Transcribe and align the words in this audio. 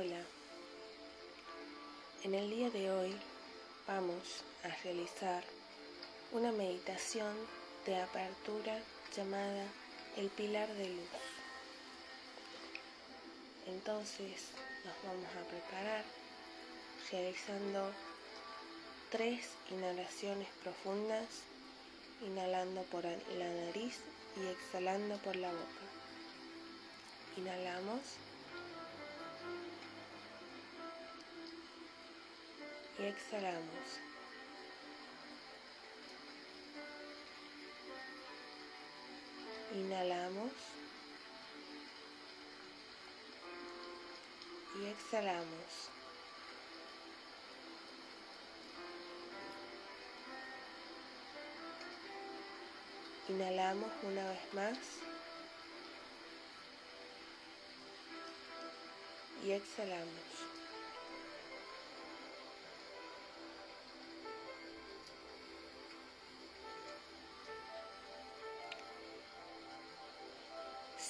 Hola, 0.00 0.22
en 2.22 2.32
el 2.32 2.48
día 2.48 2.70
de 2.70 2.88
hoy 2.88 3.12
vamos 3.88 4.44
a 4.62 4.68
realizar 4.84 5.42
una 6.30 6.52
meditación 6.52 7.34
de 7.84 7.96
apertura 7.96 8.78
llamada 9.16 9.64
el 10.16 10.28
pilar 10.28 10.68
de 10.74 10.90
luz. 10.90 11.08
Entonces 13.66 14.52
nos 14.84 14.94
vamos 15.02 15.30
a 15.34 15.48
preparar 15.48 16.04
realizando 17.10 17.90
tres 19.10 19.48
inhalaciones 19.72 20.46
profundas, 20.62 21.26
inhalando 22.24 22.82
por 22.82 23.02
la 23.02 23.48
nariz 23.66 23.98
y 24.36 24.46
exhalando 24.46 25.16
por 25.24 25.34
la 25.34 25.50
boca. 25.50 25.86
Inhalamos. 27.36 28.00
Y 32.98 33.04
exhalamos. 33.04 34.00
Inhalamos. 39.72 40.52
Y 44.80 44.86
exhalamos. 44.86 45.46
Inhalamos 53.28 53.90
una 54.02 54.28
vez 54.28 54.54
más. 54.54 54.78
Y 59.44 59.52
exhalamos. 59.52 60.57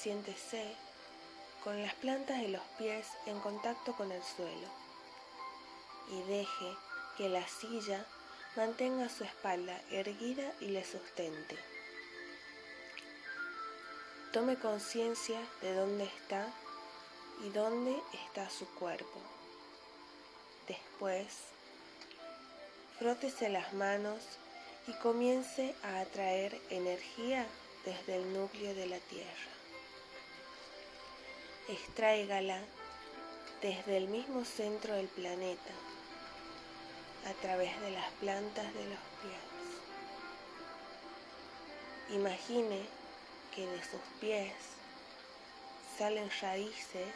Siéntese 0.02 0.76
con 1.64 1.82
las 1.82 1.92
plantas 1.94 2.40
de 2.40 2.48
los 2.48 2.62
pies 2.78 3.08
en 3.26 3.40
contacto 3.40 3.96
con 3.96 4.12
el 4.12 4.22
suelo 4.22 4.68
y 6.12 6.22
deje 6.22 6.76
que 7.16 7.28
la 7.28 7.44
silla 7.48 8.06
mantenga 8.54 9.08
su 9.08 9.24
espalda 9.24 9.76
erguida 9.90 10.52
y 10.60 10.66
le 10.66 10.84
sustente. 10.84 11.58
Tome 14.32 14.56
conciencia 14.56 15.40
de 15.62 15.74
dónde 15.74 16.04
está 16.04 16.46
y 17.44 17.48
dónde 17.48 18.00
está 18.24 18.48
su 18.50 18.72
cuerpo. 18.76 19.18
Después, 20.68 21.26
frótese 23.00 23.48
las 23.48 23.72
manos 23.72 24.22
y 24.86 24.92
comience 25.00 25.74
a 25.82 25.98
atraer 25.98 26.56
energía 26.70 27.44
desde 27.84 28.14
el 28.14 28.32
núcleo 28.32 28.76
de 28.76 28.86
la 28.86 28.98
Tierra. 29.00 29.57
Extráigala 31.68 32.62
desde 33.60 33.98
el 33.98 34.08
mismo 34.08 34.42
centro 34.42 34.94
del 34.94 35.08
planeta, 35.08 35.74
a 37.26 37.32
través 37.42 37.78
de 37.82 37.90
las 37.90 38.10
plantas 38.12 38.72
de 38.72 38.84
los 38.84 38.98
pies. 39.20 39.48
Imagine 42.16 42.86
que 43.54 43.66
de 43.66 43.82
sus 43.82 44.00
pies 44.18 44.54
salen 45.98 46.30
raíces 46.40 47.12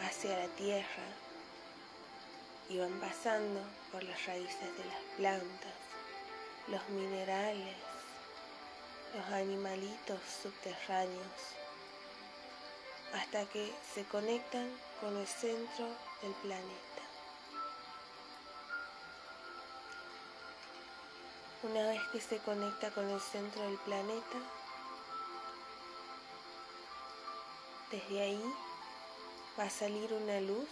hacia 0.00 0.38
la 0.38 0.48
tierra 0.54 1.08
y 2.70 2.78
van 2.78 2.98
pasando 3.00 3.60
por 3.92 4.02
las 4.02 4.24
raíces 4.24 4.78
de 4.78 4.84
las 4.86 5.02
plantas, 5.18 5.74
los 6.68 6.88
minerales, 6.88 7.89
los 9.14 9.26
animalitos 9.32 10.20
subterráneos, 10.42 11.56
hasta 13.14 13.44
que 13.46 13.72
se 13.94 14.04
conectan 14.04 14.70
con 15.00 15.16
el 15.16 15.26
centro 15.26 15.86
del 16.22 16.32
planeta. 16.42 17.02
Una 21.62 21.88
vez 21.88 22.00
que 22.12 22.20
se 22.20 22.38
conecta 22.38 22.90
con 22.90 23.08
el 23.08 23.20
centro 23.20 23.62
del 23.62 23.78
planeta, 23.78 24.38
desde 27.90 28.22
ahí 28.22 28.54
va 29.58 29.64
a 29.64 29.70
salir 29.70 30.12
una 30.12 30.40
luz 30.40 30.68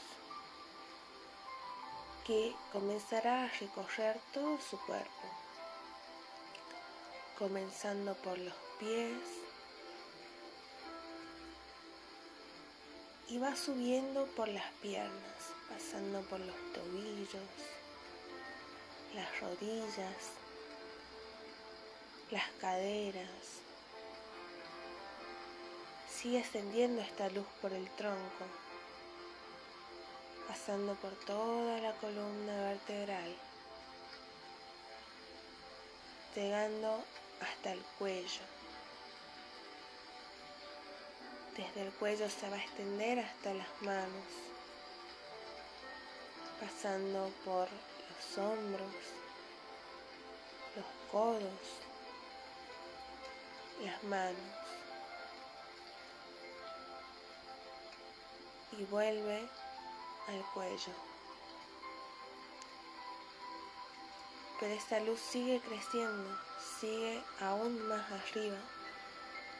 que 2.25 2.55
comenzará 2.73 3.45
a 3.45 3.49
recorrer 3.49 4.21
todo 4.33 4.59
su 4.61 4.79
cuerpo, 4.87 5.29
comenzando 7.39 8.15
por 8.17 8.37
los 8.37 8.55
pies 8.81 9.17
y 13.29 13.39
va 13.39 13.55
subiendo 13.55 14.27
por 14.35 14.49
las 14.49 14.73
piernas, 14.83 15.53
pasando 15.69 16.21
por 16.23 16.41
los 16.41 16.57
tobillos, 16.73 17.41
las 19.15 19.41
rodillas, 19.41 20.33
las 22.33 22.51
caderas. 22.61 23.31
Sigue 26.11 26.41
ascendiendo 26.41 27.03
esta 27.03 27.29
luz 27.29 27.47
por 27.63 27.73
el 27.73 27.89
tronco, 27.91 28.47
pasando 30.49 30.95
por 30.95 31.13
toda 31.25 31.79
la 31.79 31.93
columna 31.99 32.63
vertebral, 32.63 33.33
llegando 36.35 37.05
hasta 37.41 37.73
el 37.73 37.83
cuello. 37.99 38.43
Desde 41.57 41.83
el 41.83 41.93
cuello 41.95 42.29
se 42.31 42.49
va 42.49 42.57
a 42.57 42.61
extender 42.61 43.19
hasta 43.19 43.55
las 43.55 43.83
manos, 43.83 44.27
pasando 46.61 47.33
por 47.45 47.69
los 47.69 48.39
hombros, 48.39 48.95
los 50.77 51.11
codos, 51.11 51.83
las 53.85 54.03
manos 54.05 54.69
y 58.79 58.85
vuelve 58.85 59.49
al 60.29 60.43
cuello. 60.55 61.18
Pero 64.61 64.75
esta 64.75 64.99
luz 65.01 65.21
sigue 65.21 65.61
creciendo, 65.61 66.37
sigue 66.81 67.23
aún 67.41 67.87
más 67.87 68.11
arriba, 68.11 68.59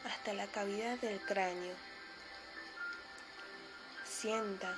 hasta 0.03 0.33
la 0.33 0.47
cavidad 0.47 0.97
del 0.99 1.21
cráneo. 1.21 1.75
Sienta 4.05 4.77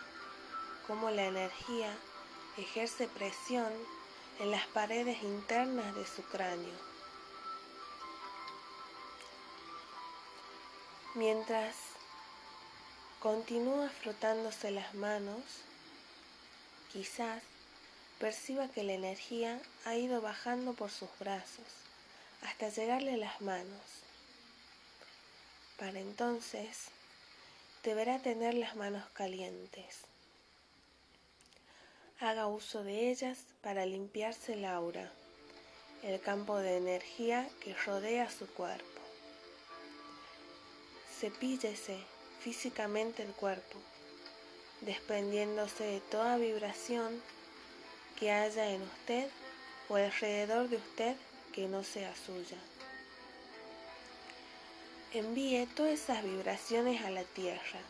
cómo 0.86 1.10
la 1.10 1.26
energía 1.26 1.92
ejerce 2.58 3.08
presión 3.08 3.72
en 4.40 4.52
las 4.52 4.68
paredes 4.68 5.24
internas 5.24 5.96
de 5.96 6.06
su 6.06 6.22
cráneo. 6.24 6.92
Mientras 11.16 11.76
continúa 13.20 13.90
frotándose 13.90 14.72
las 14.72 14.94
manos, 14.94 15.44
quizás 16.92 17.44
perciba 18.22 18.68
que 18.68 18.84
la 18.84 18.94
energía 18.94 19.60
ha 19.84 19.96
ido 19.96 20.22
bajando 20.22 20.74
por 20.74 20.92
sus 20.92 21.10
brazos 21.20 21.66
hasta 22.44 22.70
llegarle 22.70 23.16
a 23.16 23.18
las 23.18 23.42
manos. 23.42 23.82
Para 25.80 26.00
entonces, 26.00 26.90
deberá 27.84 28.20
tener 28.20 28.54
las 28.54 28.76
manos 28.76 29.04
calientes. 29.14 30.02
Haga 32.20 32.46
uso 32.46 32.84
de 32.84 33.10
ellas 33.10 33.40
para 33.64 33.88
limpiarse 33.88 34.54
el 34.54 34.66
aura, 34.66 35.12
el 36.04 36.22
campo 36.22 36.58
de 36.60 36.78
energía 36.78 37.50
que 37.60 37.74
rodea 37.74 38.30
su 38.30 38.46
cuerpo. 38.46 39.02
Cepíllese 41.20 41.98
físicamente 42.40 43.24
el 43.24 43.32
cuerpo, 43.32 43.80
desprendiéndose 44.82 45.86
de 45.86 46.02
toda 46.02 46.38
vibración 46.38 47.20
que 48.22 48.32
haya 48.32 48.70
en 48.70 48.82
usted 48.84 49.28
o 49.90 49.96
alrededor 49.96 50.70
de 50.70 50.78
usted 50.78 51.18
que 51.52 51.68
no 51.68 51.84
sea 51.84 52.16
suya. 52.16 52.58
Envíe 55.14 55.68
todas 55.76 55.92
esas 55.92 56.24
vibraciones 56.24 57.04
a 57.04 57.10
la 57.10 57.26
tierra 57.26 57.82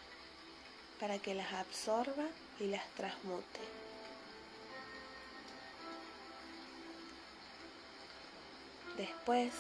para 1.00 1.20
que 1.20 1.36
las 1.36 1.54
absorba 1.54 2.26
y 2.60 2.66
las 2.66 2.90
transmute. 2.96 3.60
Después, 8.98 9.54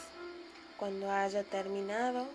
cuando 0.77 1.11
haya 1.11 1.43
terminado, 1.43 2.27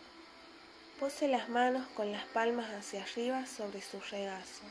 Pose 1.00 1.28
las 1.28 1.50
manos 1.50 1.86
con 1.88 2.10
las 2.10 2.24
palmas 2.24 2.70
hacia 2.70 3.02
arriba 3.02 3.44
sobre 3.44 3.82
su 3.82 4.00
regazo 4.00 4.62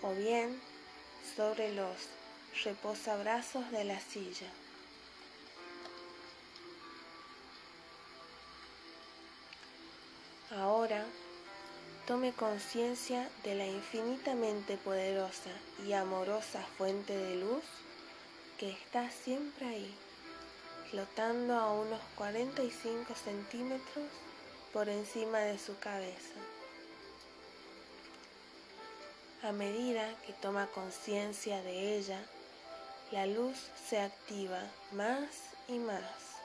o 0.00 0.14
bien 0.14 0.58
sobre 1.36 1.72
los 1.74 1.96
reposabrazos 2.64 3.70
de 3.70 3.84
la 3.84 4.00
silla. 4.00 4.48
Ahora 10.50 11.06
tome 12.06 12.32
conciencia 12.32 13.30
de 13.42 13.54
la 13.54 13.66
infinitamente 13.66 14.76
poderosa 14.76 15.50
y 15.86 15.94
amorosa 15.94 16.60
fuente 16.76 17.16
de 17.16 17.36
luz 17.36 17.64
que 18.58 18.70
está 18.70 19.10
siempre 19.10 19.66
ahí, 19.66 19.94
flotando 20.90 21.54
a 21.54 21.72
unos 21.72 22.00
45 22.16 23.14
centímetros 23.14 24.04
por 24.72 24.88
encima 24.88 25.38
de 25.38 25.58
su 25.58 25.78
cabeza. 25.78 26.51
A 29.44 29.50
medida 29.50 30.08
que 30.24 30.32
toma 30.34 30.68
conciencia 30.68 31.60
de 31.62 31.96
ella, 31.96 32.20
la 33.10 33.26
luz 33.26 33.58
se 33.88 34.00
activa 34.00 34.60
más 34.92 35.30
y 35.66 35.80
más 35.80 36.38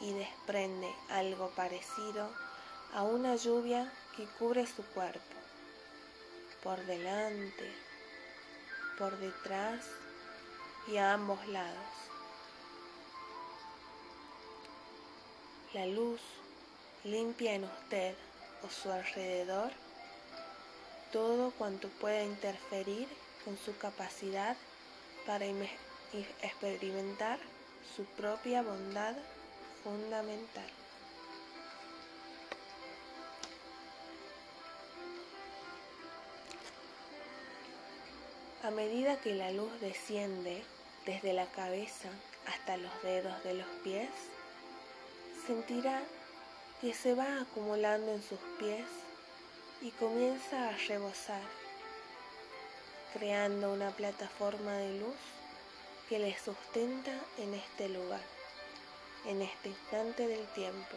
y 0.00 0.12
desprende 0.12 0.92
algo 1.08 1.50
parecido 1.50 2.28
a 2.92 3.04
una 3.04 3.36
lluvia 3.36 3.92
que 4.16 4.26
cubre 4.40 4.66
su 4.66 4.82
cuerpo, 4.86 5.36
por 6.64 6.84
delante, 6.84 7.72
por 8.98 9.16
detrás 9.18 9.84
y 10.88 10.96
a 10.96 11.12
ambos 11.12 11.46
lados. 11.46 11.92
La 15.74 15.86
luz 15.86 16.20
limpia 17.04 17.54
en 17.54 17.62
usted 17.62 18.16
o 18.64 18.68
su 18.68 18.90
alrededor 18.90 19.81
todo 21.12 21.52
cuanto 21.52 21.88
pueda 21.88 22.24
interferir 22.24 23.06
con 23.44 23.56
su 23.58 23.76
capacidad 23.76 24.56
para 25.26 25.44
experimentar 26.42 27.38
su 27.94 28.04
propia 28.04 28.62
bondad 28.62 29.14
fundamental. 29.84 30.68
A 38.64 38.70
medida 38.70 39.20
que 39.20 39.34
la 39.34 39.50
luz 39.50 39.70
desciende 39.80 40.62
desde 41.04 41.32
la 41.32 41.46
cabeza 41.46 42.08
hasta 42.46 42.76
los 42.76 43.02
dedos 43.02 43.42
de 43.44 43.54
los 43.54 43.66
pies, 43.82 44.08
sentirá 45.46 46.00
que 46.80 46.94
se 46.94 47.14
va 47.14 47.40
acumulando 47.40 48.12
en 48.12 48.22
sus 48.22 48.38
pies 48.58 48.86
y 49.82 49.90
comienza 49.90 50.68
a 50.68 50.76
rebosar, 50.88 51.42
creando 53.12 53.72
una 53.72 53.90
plataforma 53.90 54.74
de 54.74 55.00
luz 55.00 55.16
que 56.08 56.20
le 56.20 56.38
sustenta 56.38 57.10
en 57.38 57.54
este 57.54 57.88
lugar, 57.88 58.22
en 59.26 59.42
este 59.42 59.70
instante 59.70 60.28
del 60.28 60.46
tiempo. 60.52 60.96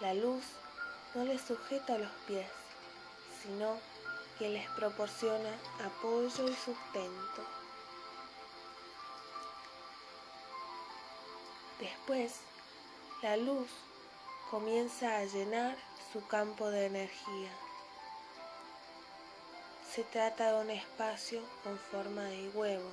La 0.00 0.14
luz 0.14 0.44
no 1.16 1.24
le 1.24 1.40
sujeta 1.40 1.98
los 1.98 2.12
pies, 2.28 2.48
sino 3.42 3.76
que 4.38 4.48
les 4.48 4.70
proporciona 4.70 5.58
apoyo 5.84 6.48
y 6.48 6.54
sustento. 6.54 7.42
Después, 11.80 12.36
la 13.22 13.36
luz 13.36 13.68
comienza 14.50 15.16
a 15.16 15.24
llenar 15.24 15.76
su 16.12 16.26
campo 16.26 16.70
de 16.70 16.86
energía. 16.86 17.50
Se 19.94 20.04
trata 20.04 20.52
de 20.52 20.60
un 20.62 20.70
espacio 20.70 21.42
con 21.64 21.78
forma 21.78 22.24
de 22.24 22.48
huevo 22.50 22.90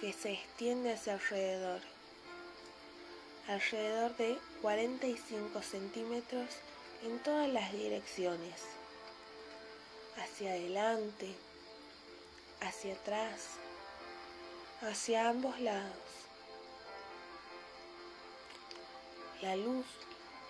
que 0.00 0.12
se 0.12 0.32
extiende 0.32 0.92
hacia 0.92 1.14
alrededor, 1.14 1.80
alrededor 3.48 4.16
de 4.16 4.38
45 4.62 5.62
centímetros 5.62 6.50
en 7.04 7.18
todas 7.22 7.48
las 7.48 7.72
direcciones, 7.72 8.62
hacia 10.16 10.50
adelante, 10.50 11.34
hacia 12.60 12.94
atrás, 12.94 13.48
hacia 14.82 15.28
ambos 15.28 15.60
lados. 15.60 16.08
la 19.42 19.54
luz 19.54 19.86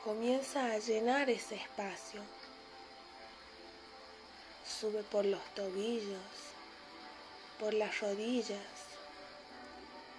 comienza 0.05 0.73
a 0.73 0.79
llenar 0.79 1.29
ese 1.29 1.57
espacio. 1.57 2.23
Sube 4.67 5.03
por 5.03 5.25
los 5.25 5.43
tobillos, 5.55 6.21
por 7.59 7.75
las 7.75 8.01
rodillas, 8.01 8.61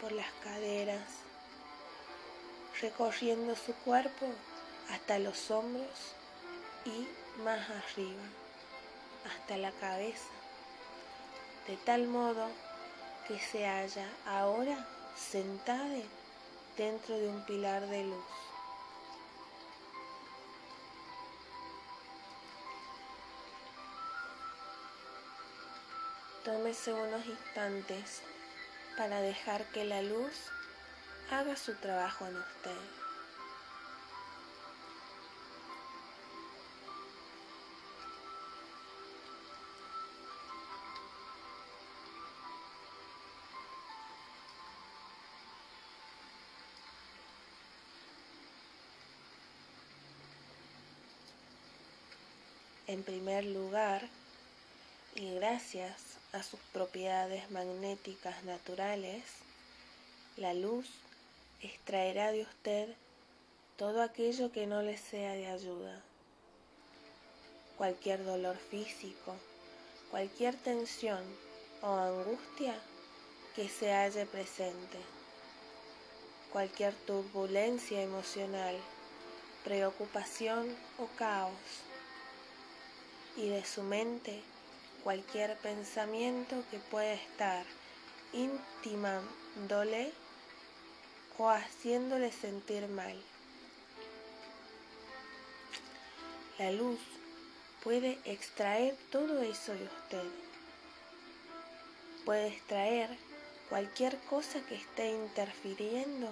por 0.01 0.11
las 0.11 0.31
caderas, 0.43 1.03
recorriendo 2.81 3.55
su 3.55 3.73
cuerpo 3.73 4.27
hasta 4.89 5.19
los 5.19 5.51
hombros 5.51 6.13
y 6.85 7.07
más 7.41 7.69
arriba, 7.69 8.23
hasta 9.25 9.57
la 9.57 9.71
cabeza, 9.71 10.29
de 11.67 11.77
tal 11.77 12.07
modo 12.07 12.47
que 13.27 13.39
se 13.39 13.65
halla 13.65 14.07
ahora 14.25 14.87
sentada 15.15 16.01
dentro 16.77 17.17
de 17.17 17.27
un 17.27 17.45
pilar 17.45 17.85
de 17.87 18.05
luz. 18.05 18.48
Tómese 26.43 26.93
unos 26.93 27.25
instantes 27.25 28.21
para 28.97 29.19
dejar 29.21 29.65
que 29.71 29.83
la 29.83 30.01
luz 30.01 30.33
haga 31.29 31.55
su 31.57 31.75
trabajo 31.75 32.25
en 32.25 32.37
usted. 32.37 32.71
En 52.87 53.03
primer 53.03 53.45
lugar, 53.45 54.07
y 55.15 55.35
gracias 55.35 56.18
a 56.31 56.43
sus 56.43 56.59
propiedades 56.73 57.49
magnéticas 57.51 58.43
naturales, 58.43 59.23
la 60.37 60.53
luz 60.53 60.87
extraerá 61.61 62.31
de 62.31 62.43
usted 62.43 62.89
todo 63.77 64.01
aquello 64.01 64.51
que 64.51 64.67
no 64.67 64.81
le 64.81 64.97
sea 64.97 65.33
de 65.33 65.47
ayuda. 65.47 66.01
Cualquier 67.77 68.23
dolor 68.23 68.57
físico, 68.57 69.35
cualquier 70.11 70.55
tensión 70.55 71.23
o 71.81 71.87
angustia 71.87 72.75
que 73.55 73.67
se 73.69 73.91
halle 73.91 74.25
presente, 74.25 74.97
cualquier 76.51 76.93
turbulencia 76.93 78.01
emocional, 78.01 78.75
preocupación 79.63 80.75
o 80.97 81.07
caos, 81.17 81.53
y 83.37 83.47
de 83.47 83.63
su 83.63 83.83
mente 83.83 84.41
cualquier 85.03 85.57
pensamiento 85.57 86.63
que 86.71 86.77
pueda 86.77 87.13
estar 87.13 87.65
intimándole 88.33 90.11
o 91.37 91.49
haciéndole 91.49 92.31
sentir 92.31 92.87
mal. 92.87 93.15
La 96.57 96.71
luz 96.71 96.99
puede 97.83 98.19
extraer 98.25 98.97
todo 99.11 99.41
eso 99.41 99.73
de 99.73 99.85
usted. 99.85 100.27
Puede 102.25 102.47
extraer 102.49 103.09
cualquier 103.69 104.17
cosa 104.29 104.59
que 104.67 104.75
esté 104.75 105.11
interfiriendo 105.11 106.27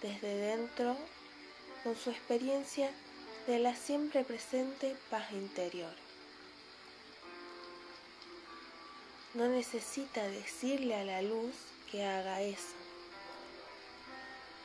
desde 0.00 0.34
dentro 0.34 0.96
con 1.84 1.96
su 1.96 2.10
experiencia 2.10 2.90
de 3.46 3.58
la 3.58 3.74
siempre 3.74 4.24
presente 4.24 4.96
paz 5.10 5.30
interior. 5.32 6.07
No 9.34 9.46
necesita 9.46 10.26
decirle 10.26 10.94
a 10.94 11.04
la 11.04 11.20
luz 11.20 11.54
que 11.90 12.02
haga 12.02 12.40
eso. 12.40 12.74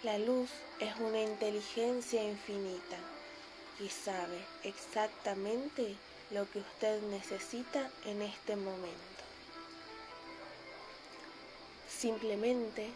La 0.03 0.17
luz 0.17 0.50
es 0.79 0.96
una 1.01 1.22
inteligencia 1.22 2.24
infinita 2.24 2.98
y 3.82 3.89
sabe 3.89 4.39
exactamente 4.63 5.96
lo 6.32 6.50
que 6.50 6.60
usted 6.60 7.01
necesita 7.03 7.89
en 8.05 8.22
este 8.22 8.55
momento. 8.55 9.24
Simplemente 11.89 12.89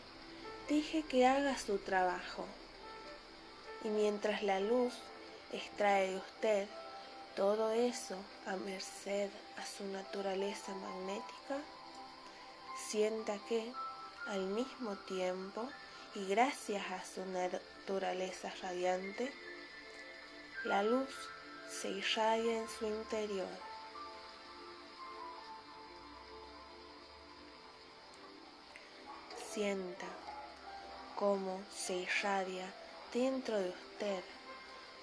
deje 0.69 1.03
que 1.03 1.27
haga 1.27 1.57
su 1.57 1.79
trabajo. 1.79 2.45
Y 3.83 3.89
mientras 3.89 4.41
la 4.41 4.61
luz 4.61 4.93
extrae 5.51 6.11
de 6.11 6.17
usted 6.17 6.67
todo 7.37 7.69
eso 7.71 8.15
a 8.47 8.55
merced 8.55 9.29
a 9.57 9.63
su 9.63 9.85
naturaleza 9.85 10.73
magnética, 10.73 11.61
sienta 12.89 13.37
que 13.47 13.71
al 14.25 14.41
mismo 14.47 14.95
tiempo 15.05 15.69
y 16.15 16.25
gracias 16.25 16.83
a 16.91 17.05
su 17.05 17.23
naturaleza 17.27 18.51
radiante, 18.63 19.31
la 20.63 20.81
luz 20.81 21.09
se 21.69 21.89
irradia 21.91 22.57
en 22.57 22.67
su 22.67 22.87
interior. 22.87 23.47
Sienta 29.53 30.07
cómo 31.15 31.61
se 31.71 31.97
irradia 31.97 32.65
dentro 33.13 33.59
de 33.59 33.69
usted 33.69 34.23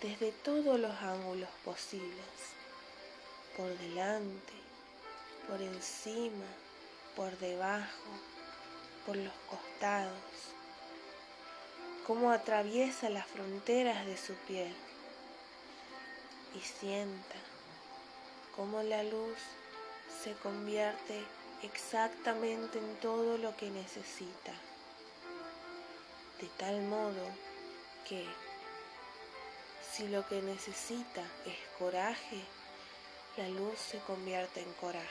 desde 0.00 0.32
todos 0.32 0.78
los 0.78 0.94
ángulos 1.00 1.48
posibles, 1.64 2.54
por 3.56 3.68
delante, 3.78 4.52
por 5.48 5.60
encima, 5.62 6.46
por 7.16 7.36
debajo, 7.38 8.10
por 9.06 9.16
los 9.16 9.32
costados, 9.48 10.12
cómo 12.06 12.30
atraviesa 12.30 13.08
las 13.10 13.26
fronteras 13.26 14.06
de 14.06 14.16
su 14.16 14.34
piel. 14.46 14.74
Y 16.54 16.60
sienta 16.60 17.36
cómo 18.54 18.82
la 18.82 19.02
luz 19.02 19.38
se 20.22 20.32
convierte 20.34 21.24
exactamente 21.62 22.78
en 22.78 22.96
todo 22.96 23.38
lo 23.38 23.56
que 23.56 23.70
necesita, 23.70 24.52
de 26.40 26.46
tal 26.58 26.82
modo 26.82 27.26
que 28.08 28.24
si 29.96 30.08
lo 30.08 30.26
que 30.26 30.42
necesita 30.42 31.22
es 31.46 31.56
coraje, 31.78 32.44
la 33.36 33.48
luz 33.48 33.78
se 33.78 34.00
convierte 34.00 34.60
en 34.60 34.72
coraje. 34.74 35.06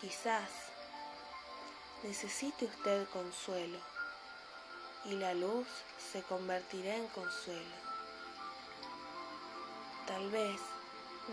Quizás 0.00 0.48
necesite 2.04 2.66
usted 2.66 3.08
consuelo 3.08 3.80
y 5.06 5.16
la 5.16 5.34
luz 5.34 5.66
se 6.12 6.22
convertirá 6.22 6.94
en 6.94 7.08
consuelo. 7.08 7.76
Tal 10.06 10.30
vez 10.30 10.60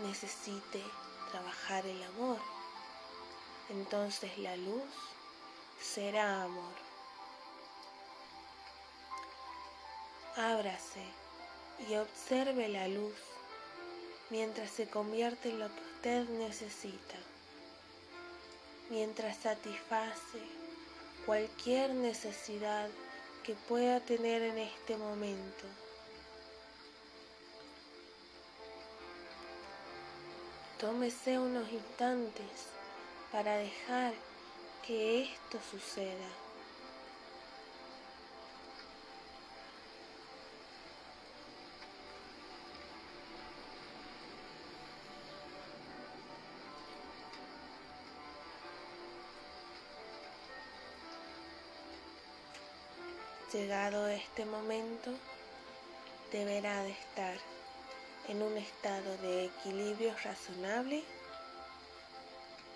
necesite 0.02 0.82
trabajar 1.30 1.86
el 1.86 2.02
amor, 2.02 2.38
entonces 3.68 4.36
la 4.38 4.56
luz 4.56 4.90
será 5.80 6.42
amor. 6.42 6.74
Ábrase 10.36 11.23
y 11.88 11.96
observe 11.96 12.68
la 12.68 12.88
luz 12.88 13.14
mientras 14.30 14.70
se 14.70 14.88
convierte 14.88 15.50
en 15.50 15.60
lo 15.60 15.68
que 15.68 15.80
usted 15.80 16.28
necesita, 16.30 17.16
mientras 18.90 19.36
satisface 19.36 20.38
cualquier 21.26 21.94
necesidad 21.94 22.88
que 23.42 23.54
pueda 23.54 24.00
tener 24.00 24.42
en 24.42 24.58
este 24.58 24.96
momento. 24.96 25.64
Tómese 30.78 31.38
unos 31.38 31.70
instantes 31.72 32.68
para 33.32 33.56
dejar 33.56 34.12
que 34.86 35.22
esto 35.22 35.58
suceda. 35.70 36.43
Llegado 53.54 54.08
este 54.08 54.44
momento, 54.44 55.12
deberá 56.32 56.82
de 56.82 56.90
estar 56.90 57.36
en 58.26 58.42
un 58.42 58.56
estado 58.56 59.16
de 59.18 59.44
equilibrio 59.44 60.12
razonable, 60.24 61.04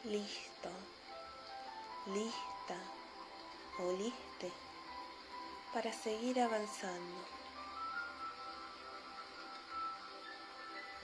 listo, 0.04 0.70
lista 2.06 2.78
o 3.80 3.90
liste 3.90 4.52
para 5.74 5.92
seguir 5.92 6.40
avanzando. 6.40 7.24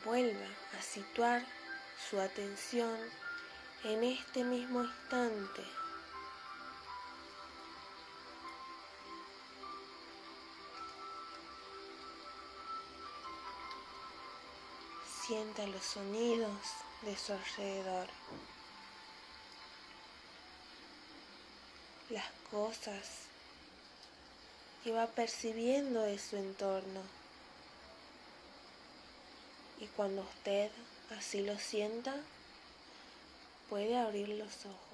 Vuelva 0.04 0.46
a 0.78 0.82
situar 0.82 1.44
su 2.08 2.20
atención 2.20 2.96
en 3.82 4.04
este 4.04 4.44
mismo 4.44 4.84
instante. 4.84 5.83
Sienta 15.26 15.66
los 15.66 15.82
sonidos 15.82 16.50
de 17.00 17.16
su 17.16 17.32
alrededor, 17.32 18.08
las 22.10 22.30
cosas 22.50 23.20
que 24.82 24.92
va 24.92 25.06
percibiendo 25.06 26.02
de 26.02 26.18
su 26.18 26.36
entorno. 26.36 27.00
Y 29.80 29.86
cuando 29.96 30.20
usted 30.20 30.70
así 31.16 31.40
lo 31.40 31.58
sienta, 31.58 32.14
puede 33.70 33.96
abrir 33.96 34.28
los 34.28 34.66
ojos. 34.66 34.93